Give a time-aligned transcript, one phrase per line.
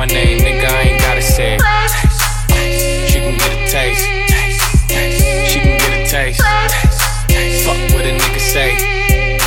[0.00, 1.60] my name, nigga, I ain't gotta say it.
[3.10, 4.08] She can get a taste.
[5.52, 6.40] She can get a taste.
[6.40, 8.76] Fuck what a nigga say.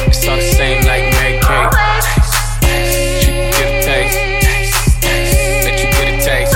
[0.06, 1.74] It's all the same like Mary Kate.
[3.18, 4.14] She can get a taste.
[5.66, 6.54] Let you get a taste.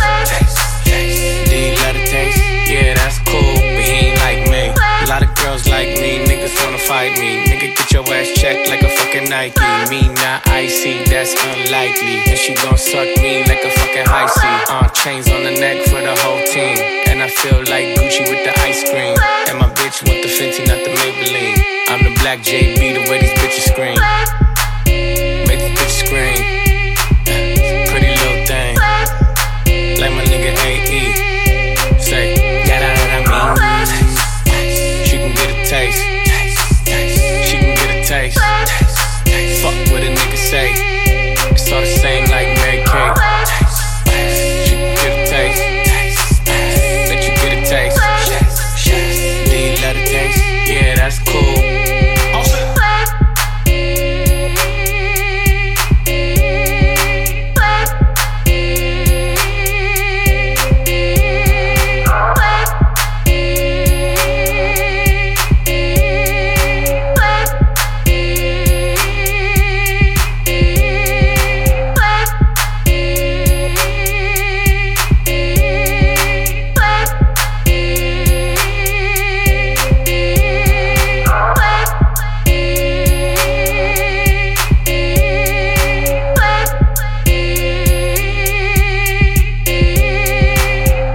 [1.50, 2.38] Do you love the taste?
[2.70, 4.78] Yeah, that's cool, but he ain't like me.
[4.78, 7.50] A lot of girls like me, niggas wanna fight me.
[7.50, 8.77] Nigga, get your ass checked like
[9.38, 9.62] Nike.
[9.94, 12.26] Me not icy, that's unlikely.
[12.26, 14.42] And she gon' suck me like a fucking high C.
[14.66, 16.74] Uh, chains on the neck for the whole team.
[17.06, 19.14] And I feel like Gucci with the ice cream.
[19.46, 21.62] And my bitch want the Fenty, not the Maybelline.
[21.86, 23.27] I'm the black JB, the way